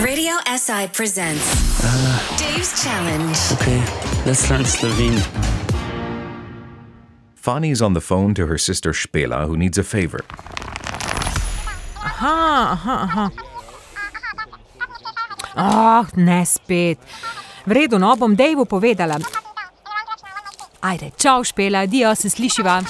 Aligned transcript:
Radio 0.00 0.32
SI 0.46 0.88
presents 0.88 1.44
Dave's 2.38 2.82
Challenge. 2.82 3.36
Okay, 3.52 3.82
let's 4.24 4.48
learn 4.48 4.64
Slovene. 4.64 5.20
Fanny's 7.34 7.82
on 7.82 7.92
the 7.92 8.00
phone 8.00 8.32
to 8.34 8.46
her 8.46 8.56
sister 8.56 8.92
Špela, 8.92 9.46
who 9.46 9.58
needs 9.58 9.76
a 9.76 9.84
favor. 9.84 10.24
Aha, 11.96 12.70
aha, 12.72 12.96
aha. 13.02 13.30
Ah, 15.56 16.06
ne 16.16 16.44
spet. 16.44 16.98
V 17.66 17.74
redu, 17.74 17.98
no, 17.98 18.16
bom 18.16 18.34
Davu 18.34 18.64
povedala. 18.64 19.18
Ajde, 20.80 21.10
čau, 21.16 21.44
špela, 21.44 21.84
dio 21.86 22.14
se 22.14 22.30
slišiva. 22.30 22.80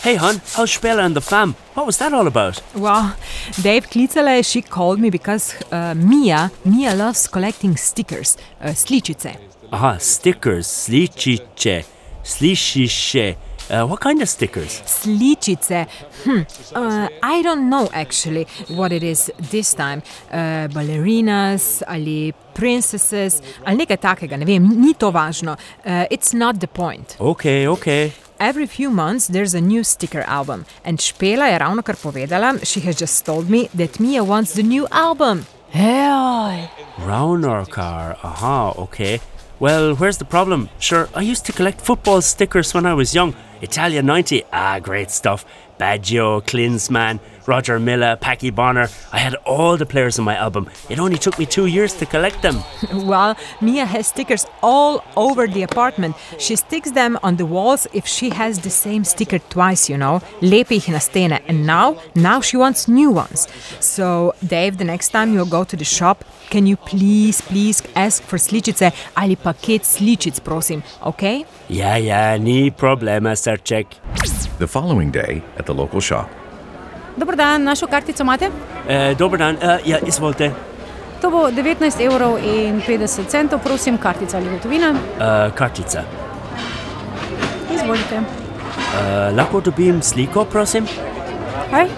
Hey, 0.00 0.14
hon, 0.14 0.40
how's 0.54 0.70
Spela 0.70 1.04
and 1.04 1.16
the 1.16 1.20
fam? 1.20 1.56
What 1.74 1.84
was 1.84 1.98
that 1.98 2.12
all 2.12 2.28
about? 2.28 2.62
Well, 2.72 3.16
Dave 3.60 3.90
klicala, 3.90 4.44
she 4.48 4.62
called 4.62 5.00
me 5.00 5.10
because 5.10 5.56
uh, 5.72 5.92
Mia, 5.96 6.52
Mia 6.64 6.94
loves 6.94 7.26
collecting 7.26 7.76
stickers, 7.76 8.36
uh, 8.60 8.68
sličice. 8.68 9.36
Aha, 9.72 9.98
stickers, 9.98 10.68
sličice, 10.68 11.84
slišiše. 12.22 13.34
Uh, 13.70 13.86
what 13.86 14.00
kind 14.00 14.22
of 14.22 14.28
stickers? 14.28 14.82
Sličice. 14.86 15.88
Hm. 16.24 16.46
Uh, 16.76 17.08
I 17.20 17.42
don't 17.42 17.68
know 17.68 17.88
actually 17.92 18.46
what 18.68 18.92
it 18.92 19.02
is 19.02 19.32
this 19.50 19.74
time. 19.74 20.02
Uh, 20.30 20.68
ballerinas 20.68 21.82
ali 21.86 22.32
princesses 22.54 23.42
ali 23.64 23.76
nekaj 23.82 23.96
takega, 23.96 24.36
ne 24.38 24.46
vem, 24.46 24.70
ni 24.80 24.94
to 24.94 25.10
važno. 25.10 25.58
Uh, 25.84 26.06
it's 26.08 26.32
not 26.32 26.60
the 26.60 26.68
point. 26.68 27.16
Okay, 27.20 27.66
okay. 27.66 28.12
Every 28.40 28.66
few 28.66 28.90
months 28.90 29.26
there's 29.26 29.52
a 29.52 29.60
new 29.60 29.82
sticker 29.82 30.20
album, 30.20 30.64
and 30.84 30.98
Špela 30.98 31.50
je 31.50 31.58
ravno 31.58 31.82
kar 31.82 31.96
povedala, 31.96 32.64
she 32.64 32.78
has 32.80 32.94
just 32.94 33.26
told 33.26 33.50
me 33.50 33.68
that 33.74 33.98
Mia 33.98 34.22
wants 34.22 34.54
the 34.54 34.62
new 34.62 34.86
album. 34.92 35.46
Hey, 35.70 36.70
Rauner 36.98 37.68
car. 37.68 38.16
Aha, 38.22 38.74
okay. 38.78 39.20
Well, 39.58 39.96
where's 39.96 40.18
the 40.18 40.24
problem? 40.24 40.68
Sure, 40.78 41.08
I 41.16 41.22
used 41.22 41.46
to 41.46 41.52
collect 41.52 41.80
football 41.80 42.20
stickers 42.22 42.72
when 42.72 42.86
I 42.86 42.94
was 42.94 43.12
young. 43.12 43.34
Italia 43.60 44.02
90, 44.02 44.44
ah, 44.52 44.78
great 44.78 45.10
stuff. 45.10 45.44
Baggio, 45.78 46.42
Klinsmann, 46.42 47.20
Roger 47.46 47.80
Milla, 47.80 48.18
Packie 48.20 48.54
Bonner. 48.54 48.88
I 49.10 49.18
had 49.18 49.34
all 49.46 49.78
the 49.78 49.86
players 49.86 50.18
on 50.18 50.24
my 50.26 50.36
album. 50.36 50.68
It 50.90 50.98
only 50.98 51.16
took 51.16 51.38
me 51.38 51.46
two 51.46 51.66
years 51.66 51.94
to 51.94 52.04
collect 52.04 52.42
them. 52.42 52.62
well, 52.92 53.36
Mia 53.62 53.86
has 53.86 54.08
stickers 54.08 54.46
all 54.62 55.02
over 55.16 55.46
the 55.46 55.62
apartment. 55.62 56.14
She 56.38 56.56
sticks 56.56 56.90
them 56.90 57.18
on 57.22 57.36
the 57.36 57.46
walls 57.46 57.86
if 57.94 58.06
she 58.06 58.28
has 58.30 58.60
the 58.60 58.70
same 58.70 59.02
sticker 59.04 59.38
twice, 59.38 59.88
you 59.88 59.96
know. 59.96 60.20
Lepi 60.42 60.78
jih 60.78 60.92
na 60.92 60.98
stene. 60.98 61.40
And 61.48 61.66
now, 61.66 61.96
now 62.14 62.40
she 62.42 62.58
wants 62.58 62.86
new 62.86 63.10
ones. 63.10 63.48
So, 63.80 64.34
Dave, 64.46 64.76
the 64.76 64.84
next 64.84 65.08
time 65.08 65.32
you 65.32 65.46
go 65.46 65.64
to 65.64 65.76
the 65.76 65.84
shop, 65.84 66.24
can 66.50 66.66
you 66.66 66.76
please, 66.76 67.40
please 67.40 67.82
ask 67.94 68.22
for 68.22 68.38
sličice 68.38 68.92
ali 69.16 69.36
paket 69.36 69.82
sličic, 69.82 70.40
prosim, 70.40 70.82
okay? 71.02 71.44
Ja, 71.68 71.96
ja, 71.96 72.36
ni 72.38 72.70
problema, 72.70 73.36
srček. 73.36 73.86
The 74.58 74.66
following 74.66 75.10
day, 75.12 75.42
at 75.58 75.66
the 75.66 75.74
local 75.74 76.00
shop, 76.00 76.28
Dobro 77.16 77.36
dan, 77.36 77.62
našo 77.64 77.86
kartico 77.86 78.22
imate? 78.22 78.46
Uh, 78.46 79.16
dober 79.18 79.38
dan, 79.38 79.56
uh, 79.56 79.88
ja, 79.88 79.98
izvolite. 80.06 80.50
To 81.20 81.30
bo 81.30 81.50
19 81.50 82.00
evrov 82.00 82.38
in 82.38 82.82
50 82.82 83.26
centov, 83.28 83.58
prosim, 83.62 83.98
kartica 83.98 84.36
ali 84.36 84.50
gotovina. 84.50 84.90
Uh, 84.90 85.54
kartica. 85.54 86.02
Izvolite. 87.74 88.18
Uh, 88.18 89.36
lahko 89.36 89.60
dobim 89.60 90.02
sliko, 90.02 90.44
prosim? 90.44 90.86
Kaj? 91.70 91.88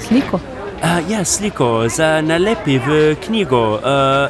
Sliko. 0.00 0.36
Uh, 0.36 1.10
ja, 1.10 1.24
sliko 1.24 1.88
za 1.88 2.20
nalepi 2.20 2.78
v 2.78 3.16
knjigo. 3.26 3.74
Uh, 3.74 3.80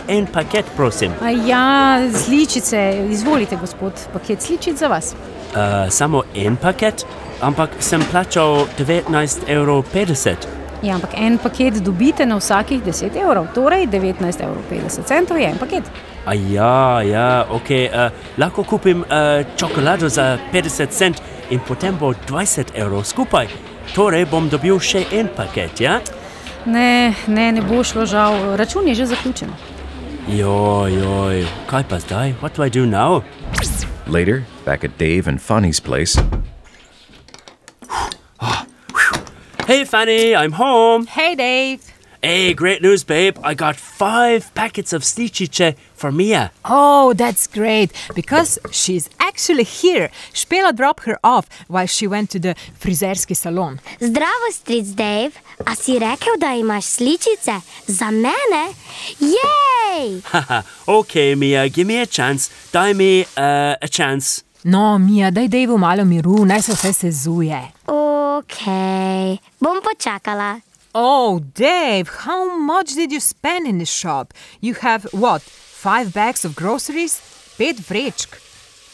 en 0.09 0.27
paket, 0.27 0.65
prosim. 0.77 1.13
A 1.21 1.31
ja, 1.31 2.01
sličice, 2.25 3.07
izvolite, 3.11 3.57
gospod, 3.57 3.93
paket 4.13 4.43
sličic 4.43 4.79
za 4.79 4.89
vas. 4.89 5.13
Uh, 5.13 5.93
samo 5.93 6.23
en 6.35 6.57
paket, 6.57 7.05
ampak 7.41 7.71
sem 7.81 8.03
plačal 8.11 8.67
19,50 8.79 9.49
evrov. 9.49 9.85
Ja, 10.83 10.95
ampak 10.95 11.15
en 11.19 11.39
paket 11.39 11.83
dobite 11.83 12.27
na 12.27 12.39
vsakih 12.39 12.83
10 12.83 13.17
evrov, 13.19 13.49
torej 13.55 13.87
19,50 13.87 14.43
evrov 14.43 15.39
je 15.41 15.49
en 15.49 15.59
paket. 15.59 15.91
A 16.27 16.35
ja, 16.35 17.03
ja, 17.03 17.47
ok. 17.51 17.71
Uh, 17.71 18.11
lahko 18.39 18.63
kupim 18.63 19.03
uh, 19.03 19.43
čokolado 19.57 20.09
za 20.09 20.39
50 20.53 20.91
cent 20.91 21.23
in 21.51 21.61
potem 21.61 21.97
bo 21.99 22.13
20 22.13 22.75
evrov 22.75 23.05
skupaj. 23.05 23.49
Torej 23.95 24.27
bom 24.31 24.49
dobil 24.49 24.79
še 24.79 25.07
en 25.13 25.31
paket, 25.37 25.81
ja? 25.81 25.99
Ne, 26.67 27.15
ne, 27.27 27.53
ne 27.53 27.63
bo 27.65 27.83
šlo 27.83 28.07
žal, 28.07 28.57
račun 28.61 28.87
je 28.89 28.95
že 28.95 29.07
zaključen. 29.15 29.51
Joj, 30.29 30.93
joj, 30.93 31.47
kaj 31.67 31.89
pa 31.89 31.99
zdaj? 31.99 32.37
What 32.43 32.57
do 32.57 32.63
I 32.63 32.69
do 32.69 32.85
now? 32.85 33.25
later, 34.09 34.45
back 34.65 34.85
at 34.85 34.97
Dave 34.99 35.27
and 35.29 35.41
Fanny's 35.41 35.81
place, 35.81 36.17
Hey, 39.69 39.85
Fanny, 39.85 40.35
I'm 40.35 40.53
home. 40.53 41.05
Hey, 41.05 41.35
Dave. 41.35 41.83
Hey, 42.23 42.55
great 42.55 42.81
news, 42.81 43.05
babe. 43.05 43.37
I 43.45 43.53
got 43.53 43.77
five 43.77 44.51
packets 44.55 44.95
of 44.95 45.03
sličice 45.03 45.77
for 45.95 46.11
Mia. 46.11 46.53
Oh, 46.65 47.13
that's 47.13 47.47
great 47.47 47.93
because 48.15 48.59
she's 48.71 49.11
actually 49.21 49.65
here. 49.65 50.09
Špela 50.33 50.75
dropped 50.75 51.05
her 51.05 51.19
off 51.23 51.51
while 51.69 51.87
she 51.87 52.07
went 52.07 52.31
to 52.31 52.39
the 52.39 52.55
frizerski 52.81 53.37
salon. 53.37 53.79
Zdravo, 54.01 54.49
stric 54.53 54.97
Dave. 54.97 55.35
A 55.67 55.77
si 55.77 55.99
rekel, 55.99 56.39
da 56.39 56.55
imaš 56.55 56.85
sličice 56.85 57.61
za 57.87 58.11
mene? 58.11 58.73
Jej! 59.21 60.23
Haha, 60.25 60.63
okay, 60.87 61.35
Mia, 61.35 61.69
give 61.69 61.87
me 61.87 62.01
a 62.01 62.07
chance. 62.07 62.49
Daj 62.73 62.95
mi 62.95 63.21
uh, 63.21 63.75
a 63.83 63.89
chance. 63.89 64.49
No, 64.65 64.99
Mija, 64.99 65.31
daj 65.31 65.49
Davu 65.49 65.79
malo 65.79 66.05
miru, 66.05 66.45
naj 66.45 66.63
se 66.63 66.73
vse 66.73 66.93
sezuje. 66.93 67.61
Ok, 68.39 68.71
bom 69.59 69.83
počakala. 69.83 70.63
Oh, 70.95 71.41
Dave, 71.55 72.09
how 72.23 72.47
much 72.57 72.95
did 72.95 73.11
you 73.11 73.19
spend 73.19 73.67
in 73.67 73.79
the 73.79 73.85
shop? 73.85 74.33
You 74.61 74.75
have 74.75 75.11
what? 75.11 75.43
Five 75.43 76.13
bags 76.15 76.45
of 76.45 76.55
groceries? 76.55 77.19
Pet 77.59 77.83
vrečk. 77.83 78.39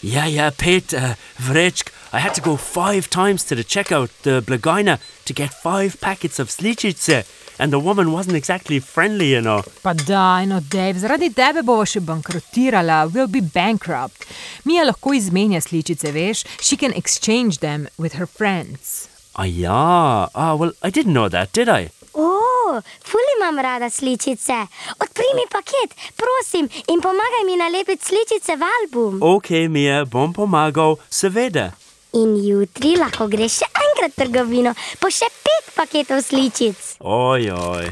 Yeah, 0.00 0.24
yeah, 0.24 0.48
Pete, 0.48 0.96
uh, 0.96 1.20
vrečk. 1.36 1.92
I 2.14 2.20
had 2.20 2.32
to 2.36 2.40
go 2.40 2.56
five 2.56 3.10
times 3.10 3.44
to 3.44 3.54
the 3.54 3.64
checkout, 3.64 4.08
the 4.22 4.40
Blagina, 4.40 4.98
to 5.26 5.34
get 5.34 5.52
five 5.52 6.00
packets 6.00 6.38
of 6.38 6.48
sličice. 6.48 7.26
And 7.58 7.70
the 7.70 7.78
woman 7.78 8.12
wasn't 8.12 8.36
exactly 8.36 8.80
friendly, 8.80 9.32
you 9.36 9.42
know. 9.42 9.62
Pa 9.82 9.92
daj, 9.92 10.48
no, 10.48 10.60
Dave, 10.60 11.04
zaradi 11.04 11.34
tebe 11.36 11.60
bova 11.62 11.84
še 11.84 12.00
bankrotirala, 12.00 13.12
we'll 13.12 13.28
be 13.28 13.44
bankrupt. 13.44 14.24
Mija 14.64 14.88
lahko 14.88 15.12
izmenja 15.12 15.60
sličice, 15.60 16.16
veš? 16.16 16.46
She 16.60 16.80
can 16.80 16.96
exchange 16.96 17.58
them 17.58 17.88
with 17.98 18.14
her 18.14 18.26
friends. 18.26 19.12
Ah, 19.36 19.46
ja. 19.46 20.30
Ah, 20.34 20.54
well, 20.54 20.72
I 20.82 20.90
didn't 20.90 21.12
know 21.12 21.28
that, 21.28 21.52
did 21.52 21.68
I? 21.68 21.90
O, 22.14 22.80
ful 23.02 23.20
imam 23.36 23.58
rada 23.58 23.90
sličice. 23.90 24.66
Odpri 25.02 25.26
mi 25.34 25.42
paket, 25.50 25.90
prosim, 26.14 26.68
in 26.86 27.00
pomagaj 27.02 27.42
mi 27.46 27.56
nalepiti 27.58 28.04
sličice 28.04 28.54
v 28.56 28.62
album. 28.80 29.18
Ok, 29.22 29.66
Mia, 29.68 30.04
bom 30.04 30.32
pomagal, 30.32 31.00
seveda. 31.10 31.72
In 32.14 32.36
jutri 32.38 32.94
lahko 32.94 33.26
greš 33.26 33.64
še 33.64 33.68
enkrat 33.74 34.14
v 34.14 34.20
trgovino, 34.22 34.74
po 35.02 35.10
še 35.10 35.26
pet 35.42 35.74
paketov 35.74 36.22
sličic. 36.22 36.78
Oj, 37.02 37.50
oj. 37.50 37.90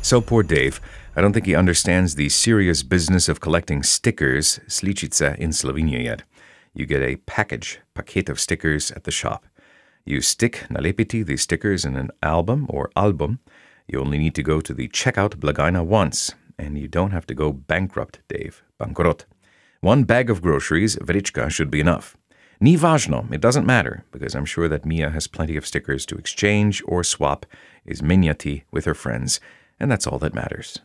So 0.00 0.22
poor 0.24 0.42
Dave, 0.42 0.80
I 1.12 1.20
don't 1.20 1.36
think 1.36 1.44
he 1.44 1.54
understands 1.54 2.14
the 2.14 2.30
serious 2.30 2.82
business 2.82 3.28
of 3.28 3.44
collecting 3.44 3.82
stickers, 3.82 4.60
sličice, 4.64 5.36
in 5.36 5.52
Slovenia 5.52 6.00
yet. 6.00 6.24
You 6.72 6.86
get 6.86 7.02
a 7.02 7.20
package, 7.28 7.80
paket 7.92 8.30
of 8.30 8.40
stickers 8.40 8.90
at 8.92 9.04
the 9.04 9.12
shop. 9.12 9.44
You 10.08 10.22
stick 10.22 10.64
nalepiti 10.70 11.22
the 11.22 11.36
stickers 11.36 11.84
in 11.84 11.94
an 11.94 12.10
album 12.22 12.64
or 12.70 12.90
album. 12.96 13.40
You 13.86 14.00
only 14.00 14.16
need 14.16 14.34
to 14.36 14.42
go 14.42 14.62
to 14.62 14.72
the 14.72 14.88
checkout 14.88 15.36
Blagina 15.36 15.84
once, 15.84 16.32
and 16.58 16.78
you 16.78 16.88
don't 16.88 17.10
have 17.10 17.26
to 17.26 17.34
go 17.34 17.52
bankrupt, 17.52 18.20
Dave. 18.26 18.62
Bankrot. 18.80 19.26
One 19.82 20.04
bag 20.04 20.30
of 20.30 20.40
groceries, 20.40 20.96
vrichka, 20.96 21.50
should 21.50 21.70
be 21.70 21.80
enough. 21.80 22.16
Ni 22.58 22.74
važno, 22.74 23.30
it 23.30 23.42
doesn't 23.42 23.66
matter, 23.66 24.06
because 24.10 24.34
I'm 24.34 24.46
sure 24.46 24.66
that 24.66 24.86
Mia 24.86 25.10
has 25.10 25.26
plenty 25.26 25.58
of 25.58 25.66
stickers 25.66 26.06
to 26.06 26.16
exchange 26.16 26.82
or 26.86 27.04
swap, 27.04 27.44
is 27.84 28.00
minyati 28.00 28.62
with 28.70 28.86
her 28.86 28.94
friends, 28.94 29.40
and 29.78 29.90
that's 29.90 30.06
all 30.06 30.18
that 30.20 30.34
matters. 30.34 30.78